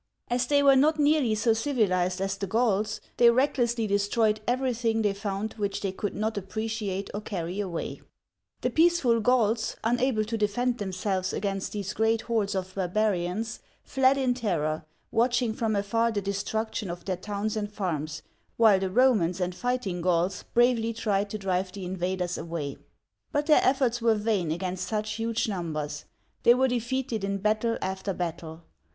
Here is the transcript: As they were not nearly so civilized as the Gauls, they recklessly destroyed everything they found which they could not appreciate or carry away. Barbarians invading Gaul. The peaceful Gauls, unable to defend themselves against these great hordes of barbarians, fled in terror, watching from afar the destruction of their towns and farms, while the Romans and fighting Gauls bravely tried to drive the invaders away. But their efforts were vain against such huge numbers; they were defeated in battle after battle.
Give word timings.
As 0.29 0.47
they 0.47 0.63
were 0.63 0.75
not 0.75 0.97
nearly 0.97 1.35
so 1.35 1.53
civilized 1.53 2.21
as 2.21 2.35
the 2.35 2.47
Gauls, 2.47 3.01
they 3.17 3.29
recklessly 3.29 3.85
destroyed 3.85 4.41
everything 4.47 5.03
they 5.03 5.13
found 5.13 5.53
which 5.57 5.81
they 5.81 5.91
could 5.91 6.15
not 6.15 6.39
appreciate 6.39 7.11
or 7.13 7.21
carry 7.21 7.59
away. 7.59 8.01
Barbarians 8.01 8.09
invading 8.17 8.31
Gaul. 8.31 8.61
The 8.63 8.69
peaceful 8.75 9.19
Gauls, 9.21 9.75
unable 9.83 10.25
to 10.25 10.37
defend 10.39 10.79
themselves 10.79 11.33
against 11.33 11.73
these 11.73 11.93
great 11.93 12.21
hordes 12.21 12.55
of 12.55 12.73
barbarians, 12.73 13.59
fled 13.83 14.17
in 14.17 14.33
terror, 14.33 14.85
watching 15.11 15.53
from 15.53 15.75
afar 15.75 16.11
the 16.11 16.19
destruction 16.19 16.89
of 16.89 17.05
their 17.05 17.15
towns 17.17 17.55
and 17.55 17.71
farms, 17.71 18.23
while 18.57 18.79
the 18.79 18.89
Romans 18.89 19.39
and 19.39 19.53
fighting 19.53 20.01
Gauls 20.01 20.45
bravely 20.55 20.93
tried 20.93 21.29
to 21.29 21.37
drive 21.37 21.71
the 21.73 21.85
invaders 21.85 22.39
away. 22.39 22.77
But 23.31 23.45
their 23.45 23.61
efforts 23.63 24.01
were 24.01 24.15
vain 24.15 24.49
against 24.49 24.87
such 24.87 25.11
huge 25.11 25.47
numbers; 25.47 26.05
they 26.41 26.55
were 26.55 26.67
defeated 26.69 27.23
in 27.23 27.37
battle 27.37 27.77
after 27.83 28.13
battle. 28.13 28.63